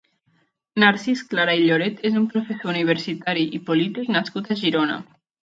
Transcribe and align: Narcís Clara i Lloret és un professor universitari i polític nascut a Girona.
Narcís 0.83 1.21
Clara 1.33 1.53
i 1.59 1.61
Lloret 1.67 2.01
és 2.11 2.17
un 2.21 2.25
professor 2.31 2.73
universitari 2.73 3.45
i 3.59 3.61
polític 3.69 4.11
nascut 4.19 4.51
a 4.57 4.61
Girona. 4.65 4.99